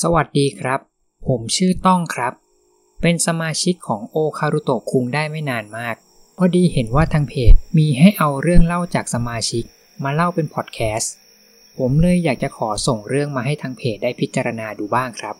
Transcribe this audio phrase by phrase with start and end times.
[0.00, 0.80] สวัสดีครับ
[1.26, 2.32] ผมชื่อต้องครับ
[3.02, 5.96] เป็นสมาชิกของโอคารุโตะคุงได้ไม่นานมาก
[6.38, 9.64] พอดีเห็นว่าทางเพจมีให้เอาเรื่องเล่าจากสมาชิก
[10.04, 11.12] มาเล่าเป็นพอดแคสต์
[11.78, 15.36] ผมเลยอยากจะขอส่งเรื่องมาให้ทางเพจได้พิจารณาดูบ้างครับ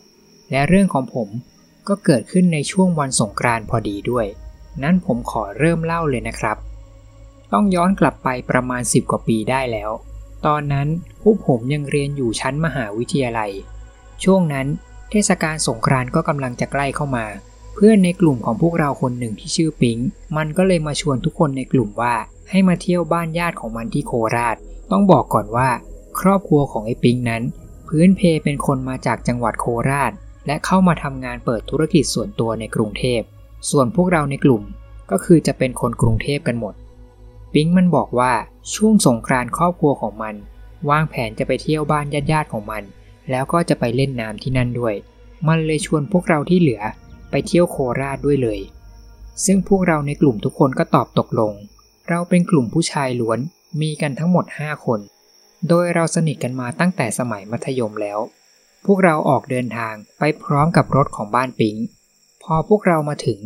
[0.51, 1.29] และเรื่องของผม
[1.87, 4.25] ก็เกิดขึ้นในช่วงวันสงกรานต์พอดีด้วย
[4.83, 6.57] นั้นผมขอเริ่มเล่าเลยนะครับ
[7.53, 9.91] ต้องย้อนกลับไปประมาณ 10 กว่าปีได้แล้ว
[10.45, 10.87] ตอนนั้น
[11.21, 13.53] พวกผมยังเรียนอยู่ชั้นมหาวิทยาลัย
[14.23, 14.67] ช่วงนั้น
[15.09, 17.25] เทศกาลสงกรานต์ก็กำลังจะใกล้เข้ามา
[17.75, 19.97] เพื่อนในกลุ่มของพวกเราคนหนึ่งที่ชื่อปิง
[20.37, 22.15] มันก็เลยมาชวนทุกคนในกลุ่มว่า
[22.49, 24.55] ให้มาเที่ยวบ้านญาติของมันที่โคราช
[24.91, 25.69] ต้องบอกก่อนว่า
[26.19, 27.43] ครอบครัวของไอ้ปิงนั้น
[27.87, 30.11] พื้นเพเป็นคนมาจากจังหวัดโคราช
[30.47, 33.21] และเข้ามาทำงานเปิดธุรกิจส่วนตัวในกรุงเทพ
[33.69, 34.63] ส่วนพวกเราในกลุ่ม
[35.11, 36.73] ก็คือจะเป็นคนกรุงเทพกันหมด
[37.53, 38.33] ปิงมันบอกว่า
[38.75, 40.35] ช่วงสงกรานต์ครอบครัวของมัน
[40.89, 42.83] วางแผนจะไปเที่ยวบ้านญาติๆของมัน
[43.31, 44.95] แล้วก็จะไปเล่นน้ำที่นั่นด้วย
[45.47, 46.81] มันเลยชวนพวกเราที่เหลือ
[47.31, 48.59] ไปเที่ยวโคราชด้วยเลย
[49.45, 51.53] ซึ่งพวกเราในกลุ่มทุกคนก็ตอบตกลง
[52.09, 53.39] เราเป็นกลุ่มผู้ชายล้วน
[53.81, 54.99] มีกันทั้งหมด 5 คน
[55.69, 58.19] โดยเราสนิทกันมาตั้งแต่สมัยมัธยมแล้ว
[58.85, 61.75] พวกเราออกเดินทางไปพร้อมกับรถของบ้านปิง
[62.43, 63.39] พอพวกเรามาถึง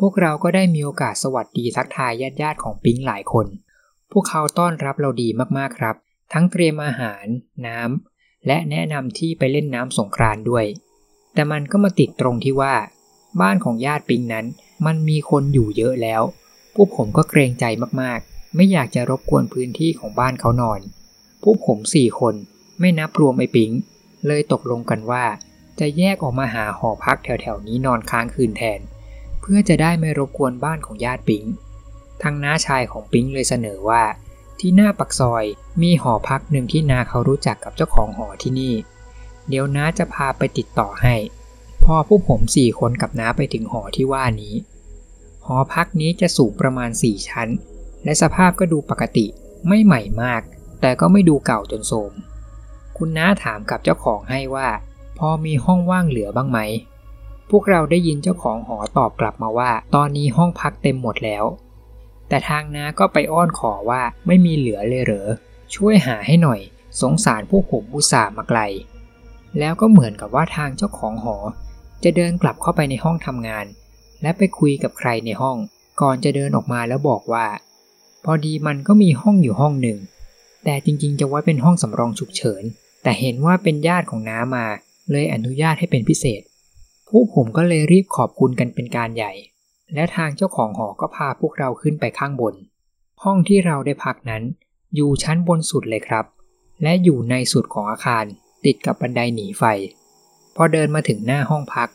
[0.00, 3.46] พวกเราก็ได้มีโอกาสสวัสดีทักทายญาติๆของปิงหลายคน
[4.12, 5.28] พวกเขาต้อนรับเราดี
[5.58, 5.96] มากๆครับ
[6.32, 7.24] ทั้งเตรียมอาหาร
[7.66, 8.09] น้ำ
[8.46, 10.66] และแนะนำที่ไปเล่นน้ำสงกรานด้วย
[11.34, 12.74] แต่มันก็มาติดตรงที่ว่า
[13.40, 14.46] บ้านของญาติปิงนั้น
[14.86, 16.22] มันมีคนอยู่เยอะแล้ว
[16.74, 17.64] พวกผมก็เกรงใจ
[18.02, 20.80] มากๆ ไม่อยากจะรบกวนพื้นที่ของบ้านเขานอน
[21.42, 22.34] พวกผมสี่คน
[22.80, 23.70] ไม่นับรวมไอ้ปิง
[24.26, 25.24] เลยตกลงกันว่า
[25.80, 28.80] จะแยกออกมาหาหอพักแถวๆนี้นอนค้างคืนแทน
[29.40, 31.44] เพื่อจะได้ไม่รบกวนบ้านของญาติปิง
[32.22, 34.02] ทางน้าชายของปิงเลยเสนอว่า
[34.60, 35.44] ที่หน้าปักซอย
[35.82, 38.74] มีหอพักหนึ่งที่นาเขารู้จักกับเจ้าของหอที่นี่
[39.48, 41.14] เดี๋ยวน้าจะพาไปติดต่อให้
[41.84, 44.54] พอพวกผมสี่คนกับน้าไปถึงหอที่ว่านี้
[45.46, 47.48] หอพักนี้จะสูงประมาณ4ชั้น
[48.04, 49.26] และสภาพก็ดูปกติ
[49.68, 50.42] ไม่ใหม่มาก
[50.80, 52.12] แต่ก็ไม่ดูเก่าจนโทม
[52.96, 54.68] คุณน้าถามกับเจ้าของให้ว่า
[55.18, 56.58] พอมีห้องว่างเหลือบ้างไหม
[57.50, 61.44] พวกเราได้ยินเจ้าของหอตอบกลับมาว่า ตอนนี้ห้องพักเต็มหมดแล้ว
[62.30, 65.28] แต่ทางน้าก็ไปอ้อนขอว่าไม่มีเหลือเลยเหรอ
[65.74, 66.60] ช่วยหาให้หน่อย
[67.00, 68.60] สงสารพวกผมอุตส่าห์มาไกล
[69.58, 71.36] แล้วก็เหมือนกับว่าทางเจ้าของหอ
[72.04, 73.66] จะเดินกลับเข้าไปในห้องทำงาน
[74.22, 75.56] และไปคุยกับใครในห้อง
[76.00, 77.46] ก่อนจะเดินออกมาแล้วบอกว่า
[78.24, 79.98] พอดีมันก็มีห้องอยู่ห้องหนึ่ง
[80.64, 82.62] แต่จริงๆ จะไว้เป็นห้องสำรองฉุกเฉิน
[83.02, 84.66] แต่เห็นว่าเป็นญาติของน้ามา
[85.10, 86.42] เลยอนุญาตให้เป็นพิเศษ
[87.08, 89.32] พวกผมก็เลยรีบขอบคุณกันเป็นการใหญ่
[89.94, 92.54] และทางเจ้าของหอก็พาพวกเราขึ้นไปข้างบน
[93.22, 94.42] ห้องที่เราได้พักนั้น
[94.94, 96.24] อยู่ชั้นบนสุดเลยครับ
[96.82, 98.24] และอยู่ในสุดของอาคาร
[98.64, 99.64] ติดกับบันไดหนีไฟ
[100.56, 101.88] พอเดินมาถึงหน้าห้องพัก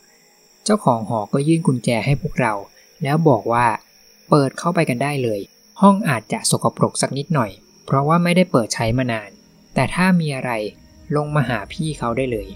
[0.63, 2.53] เจ้าของหอก็ยื่นกุญแจให้พวกเรา
[3.03, 3.66] แล้วบอกว่า
[4.29, 5.39] เปิดเข้าไปกันได้เลย
[5.81, 7.51] ห้องอาจจะสกปรกสักนิดหน่อย
[7.85, 9.29] เพราะว่าไม่ได้เปิดใช้มานาน
[9.73, 10.51] แต่ถ้ามีอะไร
[11.16, 12.50] ลงมาหาพี่เขาได้เลย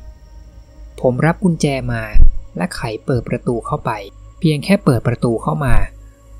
[1.02, 2.04] ผมรับกุญแจมา
[2.58, 3.92] และไขเปิดประตูเข้าไป
[4.40, 5.76] เพียงแค่เปิดประตูเข้ามา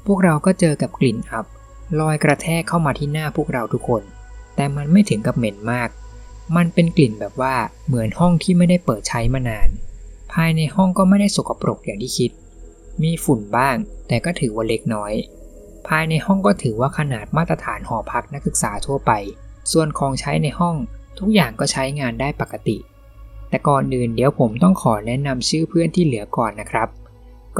[0.06, 1.46] พวกเราก็เจอกับกลิ่นอับ
[2.00, 4.04] ลอยกระแทกเข้ามาที่หน้าพวกเราทุกคน
[4.56, 5.90] แต่มันไม่ถึงกับเหม็นมาก
[6.56, 7.56] มันเป็นกลิ่นแบบว่า
[7.88, 9.70] เหมือนห้องที่ไม่ได้เปิดใช้มานาน
[10.34, 12.32] ภายในห้องก็ไม่ได้สกปรกอย่างที่คิด
[13.04, 13.76] มีฝุ่นบ้าง
[14.08, 15.14] แต่ก็ถือว่าเล็กน้อย
[15.88, 19.12] ภายในห้องก็ถือว่าขนาดมาตรฐานหอพักนักศึกษาทั่วไป
[19.72, 20.76] ส่วนของใช้ในห้อง
[21.20, 22.78] ทุกอย่างก็ใช้งานได้ปกติ
[23.50, 26.90] แต่ก่อนอื่นเดี๋ยวผมต้องขอแนะนำชื่อเพื่อนที่เหลือก่อนนะครับ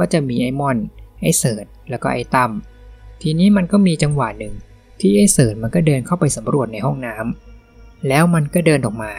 [0.00, 0.78] ก็จะมีไอ้มอน
[1.22, 2.50] ไอ้เสิร์ตแล้วก็ไอ้ตั้ม
[3.22, 4.54] ทีนี้มันก็มีจังหวะหนึ่ง
[5.00, 9.12] ที่ไอ้เสิร์ตมันก็เดินเข้าไปสำรวจในห้องน้ำแล้วมันก็เดินออกมา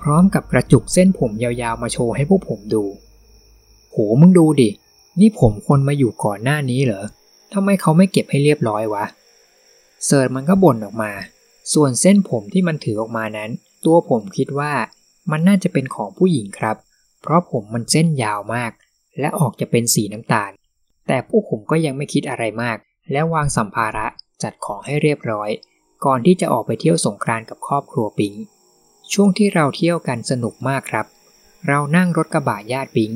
[0.00, 2.84] พร้อมกับกระจุกเส้นผมยาวๆมาโชว์ให้พวกผมดู
[3.92, 4.68] โหมึงดูดิ
[5.20, 7.04] นี่ผมคนมาอยู่ก่อนหน้านี้เหรอ
[7.52, 9.04] ทำไมเขาไม่เก็บให้เรียบร้อยวะ
[10.06, 11.12] เสิร์ตมันก็บ่นออกมา
[11.74, 13.50] ส่วนเส้นผมที่มันถือออกมานั้น
[13.84, 14.72] ตัวผมคิดว่า
[15.30, 16.76] มันน่าจะเป็นของผู้หญิงครับ
[17.22, 18.72] เพราะผมมันเส้นยาวมาก
[19.20, 20.50] และออกจะเป็นสีน้ำตาล
[21.06, 22.78] แต่พวกผมก็ยังไม่คิดอะไรมาก
[23.12, 24.06] และวางสัมภาระ
[24.42, 25.50] จัดของให้เรียบร้อย
[26.04, 28.34] ก่อนที่จะออกไปเที่ยวสงกรานต์กับครอบครัวปิง
[29.12, 31.06] ช่วงที่เราเที่ยวกันสนุกมากครับ
[31.68, 33.12] เรานั่งรถกระบะญาติปิง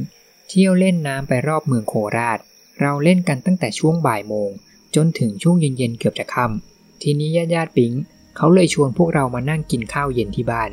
[0.49, 2.38] เที่ยวเล่นน้ำไปรอบเมืองโคราช
[2.81, 4.50] เราเล่นกันตั้งแต่ช่วงบ่ายโมง
[4.94, 7.93] จนถึงช่วงเย็นๆเกือบจะค่ำทีนี้ญาติญาติปิง
[8.37, 10.70] เขาเลยชวนพวกเรามานั่งกินข้าวเย็นที่บ้าน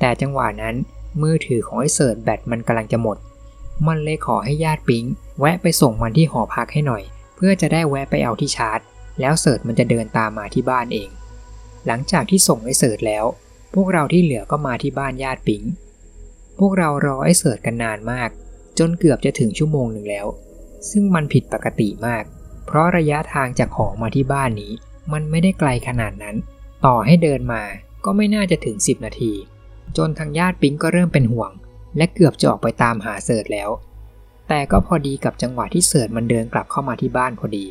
[0.00, 0.74] แต่จังหวะนั้น
[1.22, 3.16] มือถือของไอ้เสิร์ตแบตมันกำลังจะหมด
[3.86, 5.04] มันเลยขอให้ญาติปิง
[5.40, 7.02] แวะไปส่งมันที่หอพักให้หน่อย
[7.36, 8.80] เพื่อจะได้แวะไปเอาที่ชาร์จ
[9.20, 11.08] แล้วเสิร์ตมันจะเดินตามมาที่บ้านเอง
[11.86, 13.24] หลังจากที่ส่งไอ้เสิร์ตแล้ว
[13.74, 15.62] พวกเราที่เหลือก็มาที่บ้านญาติปิง
[16.58, 18.30] พวกเรารอไอ้เสิร์ชกันนานมาก
[18.78, 20.26] จนเกือบจะถึงชั่วโมงหนึ่งแล้ว
[20.90, 22.24] ซึ่งมันผิดปกติมาก
[22.66, 24.72] เพราะระยะทางจากหอมาที่บ้านนี้
[25.12, 26.36] มันไม่ได้ไกลขนาดนั้น
[26.86, 27.62] ต่อให้เดินมา
[28.04, 29.32] ก็ไม่น่าจะถึง 10 นาที
[29.96, 31.50] จนทางญาติปิ๊งก็เริ่มเป็นห่วง
[31.96, 33.70] และเกือบจะออกไปตามหาเสิร์ชแล้ว
[34.48, 37.64] แต่ก็พอดีกับจังหวะที่เสิร์ชมันเดินกลับเข้ามาที่บ้านพอดี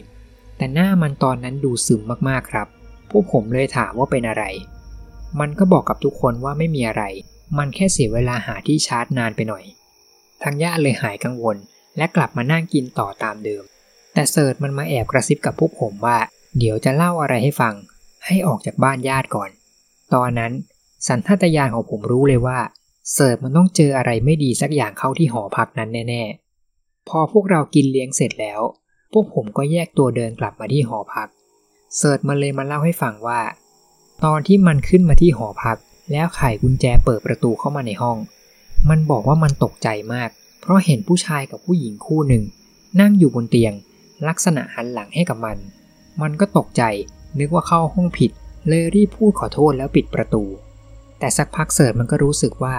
[0.57, 2.67] แต่หน้ามันตอนนั้นดูซึมมากๆครับ
[3.09, 4.43] พวกผมเลยถามว่าเป็นอะไร
[5.39, 7.03] มันก็บอกกับทุกคนว่าไม่มีอะไร
[7.57, 9.63] มันแค่เสียเวลาหาที่ชาร์จนานไปหน่อย
[10.43, 11.57] ทางญาติเลยหายกังวล
[11.97, 13.63] และกลับมานั่งกินต่อตามเดิม
[14.13, 16.17] แต่เสิร์ชมันมาแอบกระซิบกับพวกผมว่า
[16.57, 17.73] เดี๋ยวจะเล่าอะไรให้ฟัง
[18.25, 19.49] ให้ออกจากบ้านญาติก่อน
[20.13, 20.51] ตอนนั้น
[21.07, 22.59] สันทัตยานของผมรู้เลยว่า
[23.11, 28.61] เสิร์ชมันต้องเจออะไรไม่ดีสักอย่างเข้าที่หอพักนั้นแน่ๆ พอพวกเรากินเลี้ยงเสร็จแล้ว
[29.11, 31.27] พวกผมก็แยกตัวเดินกลับมาที่หอพัก
[31.97, 33.41] เสิร์ชมันเลยมาเล่าให้ฟังว่า
[34.25, 35.77] ตอนที่มันขึ้นมาที่หอพัก
[36.11, 38.17] แล้วไขกุญแจเปิดประตูเข้ามาในห้อง
[38.89, 40.29] มันบอกว่ามันตกใจมาก
[40.61, 42.43] เพราะเห็นผู้ชายกับผู้หญิงคู่หนึ่ง
[42.99, 43.73] นั่งอยู่บนเตียง
[44.27, 45.57] ลักษณะหันหลังให้กับมัน
[46.21, 46.83] มันก็ตกใจ
[47.39, 48.31] นึกว่าเข้าห้องผิด
[48.67, 50.43] เลยรีบพูดขอโทษแล้วปิดประตู
[51.23, 52.75] แต่สักพักเสิร์ชมันก็รู้สึกว่า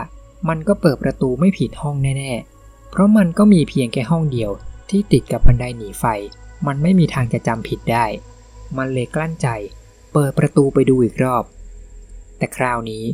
[0.49, 2.33] มันก็เปิดประตูไม่ผิดห้องแน่
[2.63, 4.51] ๆ เพราะมันก็มีเพียงแค่ห้องเดียว
[4.91, 6.05] ที่ติดกับบันไดหนีไฟ
[6.67, 8.05] มันไม่มีทางจะจำผิดได้
[8.77, 9.49] มันเลยกลั้นใจ
[10.13, 11.45] เปิดประตูไปดูอีกรอบ
[12.39, 13.05] แต่คราวนี้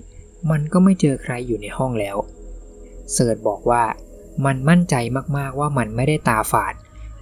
[0.51, 2.17] มันก็ไม่เจอใครอยู่ในห้องแล้ว
[3.13, 3.85] เสิร์ชบอกว่า
[4.45, 4.95] มันมั่นใจ
[5.37, 6.75] มากๆว่ามันไม่ได้ตาฝาด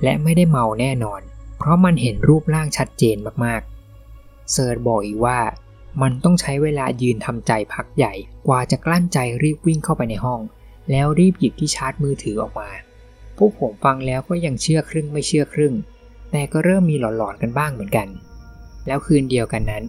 [0.03, 1.21] และไม่ได้เมาแน่นอน
[1.59, 5.41] เพราะมันเห็นรูปร่างชัดเจนมากๆ เสิร์ชบอกอีกว่า
[6.03, 8.15] มันต้องใช้เวลายืนทำใจพักใหญ่
[8.47, 10.41] กว่าจะกลั้นใจรีบวิ่งเข้าไปในห้อง
[10.91, 12.71] แล้วรีบหยิบที่ชาร์จมือถือออกมา
[13.37, 15.75] พวกผมฟังแล้วก็ยังเชื่อครึ่งไม่เชื่อครึ่ง
[16.31, 18.09] แต่ก็เริ่มมีหลอนๆกันบ้างเหมือนกัน
[18.87, 19.85] แล้วคืนเดียวกันนั้น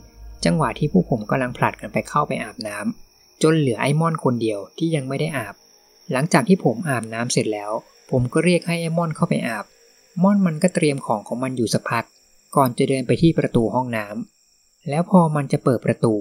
[0.46, 5.56] จังหวะที่พวกผมกำลังผลัดกันไปเข้าไปอาบน้ำจนเหลือไอ้มอนคนเดียวที่ยังไม่ได้อาบ
[6.12, 7.72] หลังจากที่ผมอาบน้ำเสร็จแล้ว
[8.12, 9.66] ผมก็เรียกให้ไอ้มอนเข้าไปอาบ
[10.24, 12.06] มอนมันก็เตรียมของของมันอยู่สักพัก
[12.56, 14.39] ก่อนจะเดินไปที่ประตูห้องน้ำ
[14.90, 16.14] แล้วพอมันจะเปิดประตู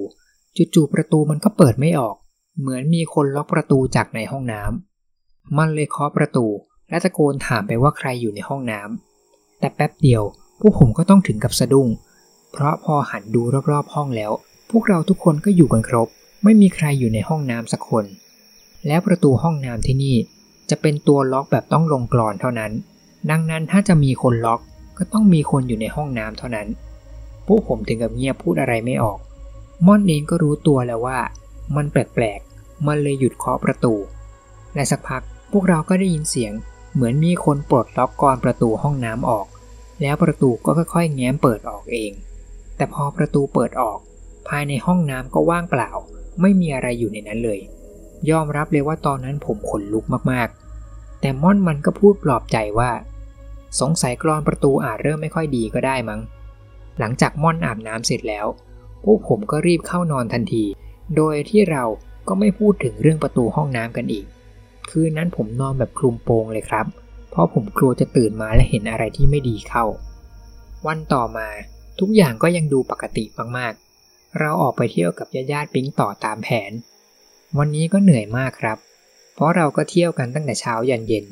[0.75, 2.17] จู่ๆประตูมันก็เปิดไม่ออก
[2.61, 6.47] เหมือนมีคนล็อกประตูจากในห้องน้ำมันเลยเคาะประตู
[6.89, 10.23] และตะโกนถามไปว่าใครอยู่ในห้องน้ำแต่แป๊บเดียว
[10.61, 11.89] พวกผมก็ต้องถึงกับสะดุ้ง
[12.53, 14.33] เพราะพอหันดูรอบๆห้องแล้ว
[14.71, 16.09] พวกเราทุกคนก็อยู่กันครบ
[16.45, 18.05] ไม่มีใครอยู่ในห้องน้ำสักคน
[18.87, 20.17] แล้วประตูห้องน้ำที่นี่
[20.71, 22.73] จะเป็นตัวล็อกแบบต้องลงกรอนเท่านั้น
[23.31, 24.61] ดังนั้นถ้าจะมีคนล็อก
[24.99, 26.69] ก็ต้องมีคนอยู่ในห้องน้ำเท่านั้น
[27.49, 29.19] พวกผมถึงกับเงียบพูดอะไรไม่ออก
[29.87, 31.19] ม่อนเองก็รู้ตัวแล้วว่า
[31.77, 33.95] มันแปลกๆ มันเลยหยุดเคาะประตู
[34.75, 35.23] และสักพัก
[35.53, 36.53] พวกเราก็ได้ยินเสียง
[36.95, 39.47] เหมือนมีคนปลดล็อกกรอนประตูห้องน้ำออก
[40.03, 42.13] แล้วประตูก็ค่อยๆ แง้มเปิดออกเอง
[42.77, 43.99] แต่พอประตูเปิดออก
[44.49, 45.91] ภายในห้องน้ำก็ว่างเปล่า
[46.41, 47.61] ไม่มีอะไรอยู่ในนั้นเลย
[48.31, 52.91] ยอมรับเลยว่าตอนนั้นผมขนลุกมากๆ แต่ม่อนมันก็พูดปลอบใจว่า
[53.81, 56.21] สงสัยกรอนประตูอาจเริ่มไม่ค่อยดีก็ได้มั้ง
[56.99, 58.47] หลังจากม่อนอาบน้ำเสร็จแล้ว
[59.05, 60.65] พวกผมก็รีบเข้านอนทันที
[61.17, 61.85] โดยที่เรา
[62.29, 64.27] ก็ไม่พูดถึงเรื่องประตูห้องน้ำกันอีก
[64.91, 66.87] คืนนั้นผมนอนแบบคลุมโปงเลยครับ
[67.31, 69.85] เพราะผมกลัวจะตื่นมาและเห็นอะไรที่ไม่ดีเข้า
[70.87, 71.49] วันต่อมา
[72.01, 73.25] ทุกอย่างก็ยังดูปกติ
[73.57, 76.73] มากๆ เราออกไปเที่ยวกับญาติๆปิ๊งต่อตามแผน
[77.59, 78.79] วันนี้ก็เหนื่อยมากครับ
[79.35, 81.25] เพราะเราก็เที่ยวกันตั้งแต่เช้ายันเย็น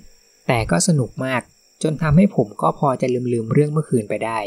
[0.46, 1.42] แต่ก็สนุกมาก
[1.82, 4.38] จนทำให้ผมก็พอจะลืมๆเรื่องเมื่อคืนไปได้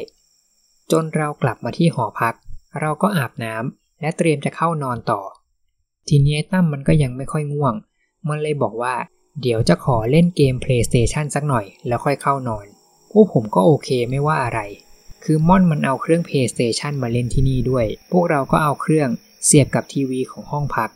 [0.92, 2.34] จนเรากลับมาที่หอพัก
[2.80, 5.22] เราก็อาบน้ำและเตรียมจะเข้านอนต่อ
[6.08, 7.74] ทีนี้ตั้มมันก็ยังไม่ค่อยง่วง
[8.28, 8.96] มันเลยบอกว่า
[9.42, 12.66] เดี๋ยวจะขอเล่นเกม PlayStation สักหน่อยแล้วค่อยเข้านอน
[13.12, 14.60] พวกผมก็โอเคไม่ว่าอะไร
[15.24, 19.10] คือม่อนมันเอาเครื่อง PlayStation มาเล่นที่นี่ด้วย พวกเราก็เอาเครื่อง
[19.46, 20.90] เสียบกับทีวีของห้องพัก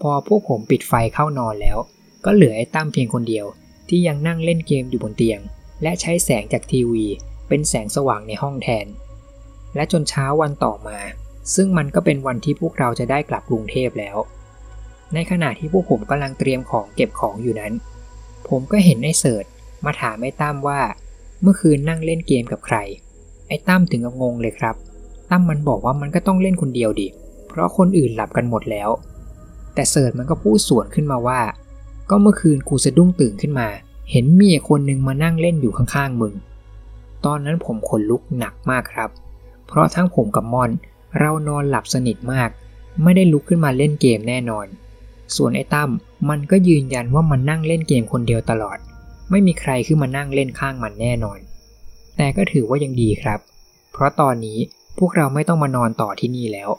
[0.00, 1.78] พอพวกผมปิดไฟเข้านอนแล้ว
[2.24, 3.46] ก็เหลือไอ้ตั้มเพียงคนเดียว
[3.88, 5.40] ที่ยังนั่งเล่นเกมอยู่บนเตียง
[5.82, 7.06] และใช้แสงจากทีวี
[7.48, 8.86] เป็นแสงสว่างในห้องแทน
[9.74, 10.98] และจนเช้าวันต่อมา
[11.54, 14.16] ซึ่งมันก็เป็นวันที่พวกเราจะได้กลับกรุงเทพแล้ว
[15.14, 17.72] ในขณะที่พวกผมกำลังเตรียมของเก็บของอยู่นั้น
[18.48, 19.44] ผมก็เห็นไอ้เสิร์ช
[19.84, 20.80] มาถามไอ้ตั้มว่า
[21.42, 22.76] เมื่อคืนนั่งเล่นเกมกับใคร
[23.48, 24.76] ไอ้ตั้มถึงกับงงเลยครับ
[25.30, 27.08] ตั้มมันบอกว่ามันก็ต้องเล่นคนเดียวดิ
[27.48, 28.90] เพราะคนอื่นหลับกันหมดแล้ว
[29.74, 31.40] แต่เสิร์ชมันก็พูดสวนขึ้นมาว่า
[32.10, 33.68] ก็เมื่อคืนกูสะดุ้งตื่นขึ้นมา
[34.10, 36.34] เห็นมีคนหนึ่งมานั่งเล่นอยู่ข้างๆมึง
[37.24, 39.10] ตอนนั้นผมขนลุกหนักมากครับ
[39.70, 40.70] เพราะทั้งผมกับมอน
[41.18, 42.50] เรานอนหลับสนิทมาก
[43.02, 44.66] ไม่ได้ลุกขึ้นมาเล่นเกมแน่นอน
[45.36, 45.90] ส่วนไอ้ตั้ม
[46.28, 48.78] มันก็ยืนยันว่ามันนั่งเล่นเกมคนเดียวตลอด
[49.30, 51.38] ไม่มีใครขึ้นมานั่งเล่นข้างมันแน่นอน
[52.16, 53.40] แต่ก็ถือว่ายังดีครับ
[53.92, 54.58] เพราะตอนนี้
[54.98, 56.70] พวกเราไม่ต้องมานอนต่อที่นี่แล้ว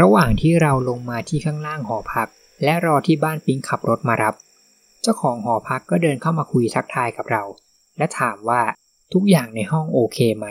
[0.00, 2.28] ระหว่างที่เราลงมาที่ข้างล่างหอพัก
[2.64, 4.34] และรอที่บ้านปิงขับรถมารับ
[5.02, 7.42] เจ้าของหอพักก็เดินเข้ามาคุยทักทายกับเรา
[7.98, 8.62] และถามว่า
[9.12, 10.46] ทุกอย่างในห้องโอเคไหม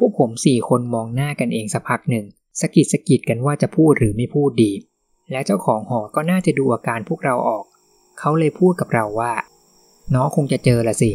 [0.00, 2.26] พวกผมสี่คนมองหน้ากันเองสักพักหนึ่ง
[2.60, 4.72] สกิดสกิดกันว่าจะพูดหรือไม่พูดดี
[5.30, 7.64] และเจ้าของหอก็น่าจะดูอาการพวกเราออก
[8.18, 9.32] เขาเลยพูดกับเราว่า
[10.14, 11.12] น้องคงจะเจอละสิ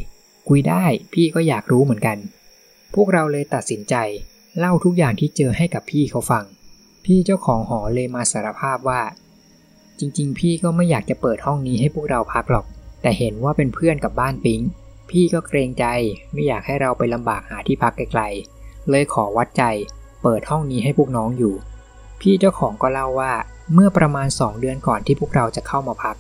[0.48, 2.18] คุยได้พี่ก็อยากรู้เหมือนกัน
[2.96, 3.96] พวกเราเลยตัดสินใจ
[4.60, 6.44] เล่าทุกอย่างที่เจอให้กับพี่เขาฟัง
[7.06, 9.02] พี่เจ้าของหอเลยมาสารภาพว่า
[10.00, 12.66] จริง ๆ พี่ก็ไม่อยากจะเปิดห้องนี้ให้พวกเราพักหรอก
[13.02, 14.62] แต่เห็นว่าเป็นเพื่อนกับบ้านปิง
[15.10, 15.86] พี่ก็เกรงใจ
[16.34, 18.55] ไม่อยากให้เราไปลำบากหาที่พักไกลๆ
[18.90, 19.64] เลยขอวัดใจ
[20.22, 21.56] เปิดห้องนี้ให้พวกน้องอยู่
[22.22, 23.34] พี่เจ้าของก็เล่าว่า
[23.74, 26.16] เมื่อประมาณ 2 เดือนก่อนที่พวกเราจะเข้ามาพัก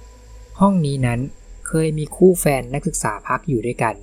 [0.59, 1.19] ห้องนี้นั้น
[1.67, 3.95] เคยมีคู่แฟนนักศึกษาพักอยู่ด้วยกัน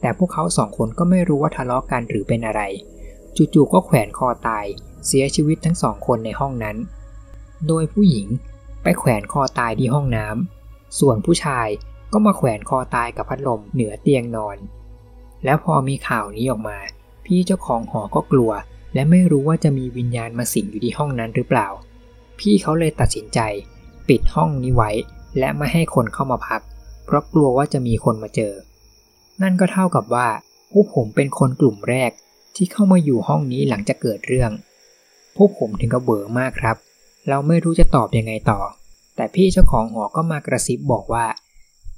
[0.00, 2.62] แต่พวกเขาสองคนก็ไม่รู้ว่าทะเลาะกันหรือเป็นอะไร
[3.36, 4.64] จู่ๆก็แขวนคอตาย
[5.06, 6.76] เสียชีวิตทั้งสองคนในห้องนั้น
[7.66, 8.26] โดยผู้หญิง
[8.82, 11.68] ไปแขวนคอตายที่ห้องน้ำส่วนผู้ชาย
[12.12, 14.56] ก็มาแขวนคอตายกับพัดลมเหนือเตียงนอน
[15.44, 16.78] แล้วพอมีข่าวนี้ออกมา
[17.26, 18.50] พี่เจ้าของหอก็กลัว
[18.94, 21.68] และไม่รู้ว่าจะมีวิญญาณมาสิงอยู่ที่ห้องนั้นหรือเปล่า
[22.38, 23.40] พี่เขาเลยตัดสินใจ
[24.08, 24.90] ปิดห้องนี้ไว้
[25.38, 26.60] และไม่ให้คนเข้ามาพัก
[27.04, 28.52] เพราะกลัวว่าจะมีคนมาเจอ
[29.42, 30.28] นั่นก็เท่ากับว่า
[30.72, 32.10] พวกผมเป็นคนกลุ่มแรก
[32.56, 34.50] ที่เข้ามาอยู่ห้องนี้หลังจากเกิดเรื่อง
[35.36, 36.76] พวกผมถึงกับเบื่อมากครับ
[37.28, 38.60] เราไม่รู้จะตอบยังไงต่อ
[39.16, 41.26] แต่พี่เจ้าของหอก็มากระซิบบอกว่า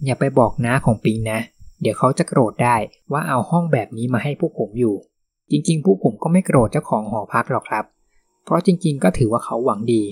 [0.04, 1.40] อย่าไปบอกน้าของปิงนะ
[1.80, 2.76] เดี๋ยวเขาจะโกรธได้
[3.12, 4.96] ว่าเอาห้องแบบนี้มาให้พวกผมอยู่
[5.50, 7.84] จริงๆ พวกผมก็ไม่โกรธเจ้าของหอพักหรอกครับ
[8.44, 10.02] เพราะจริงๆ ก็ถือว่าเขาหวังดี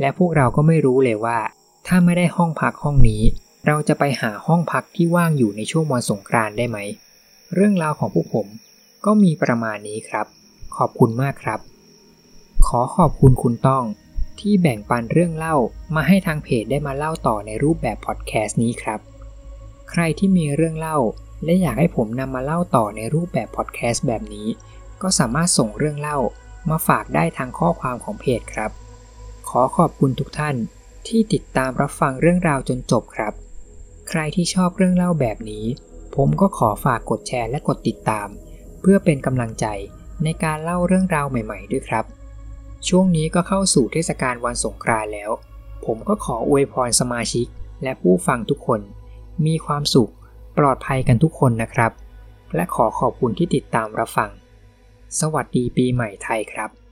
[0.00, 1.38] และพวกเราก็ไม่รู้เลยว่า
[1.86, 3.22] ถ้าไม่ได้ห้องพักห้องนี้
[3.66, 6.78] เราจะไปหาห้องพักที่ว่างอยู่ในช่วงวันสงกรานต์ได้ไหม
[7.54, 8.46] เรื่องราวของพวกผม
[9.04, 10.26] ก็มีประมาณนี้ครับ
[10.76, 11.60] ขอบคุณมากครับ
[12.66, 13.84] ขอขอบคุณคุณต้อง
[14.40, 15.56] ที่แบ่งปันเรื่องเล่า
[15.94, 19.00] มาให้ทางเพจได้มาเล่าต่อในรูปแบบพอดแคสต์นี้ครับ
[19.90, 20.98] ใครที่มีเรื่องเล่า
[21.44, 24.48] และอยากให้ผมนำมาเล่าต่อในรูปแบบพอดแคสต์แบบนี้
[25.02, 26.18] ก็สามารถส่งเรื่องเล่า
[26.70, 28.70] มาฝากได้ทางข้อความของเพจครับ
[29.48, 30.56] ขอขอบคุณทุกท่าน
[31.08, 33.32] ที่ติดตามรับฟังเรื่องราวจนจบครับ
[34.08, 35.64] ใครที่ชอบเรื่องเล่าแบบนี้
[36.16, 38.28] ผมก็ขอฝากกดแชร์และกดติดตาม
[38.80, 39.66] เพื่อเป็นกำลังใจ
[40.24, 42.04] ในการเล่าเรื่องราวใหม่ ๆ ด้วยครับ
[42.88, 45.30] ช่วงนี้ก็เข้าสู่เทศกาลวันสงกรานต์แล้ว
[45.84, 47.46] ผมก็ขออวยพรสมาชิก
[47.82, 48.80] และผู้ฟังทุกคน
[49.46, 50.12] มีความสุข
[50.58, 51.92] ปลอดภัยกันทุกคนนะครับ
[52.54, 54.30] และขอขอบคุณที่ติดตามรับฟัง
[55.20, 56.85] สวัสดีปีใหม่ไทยครับ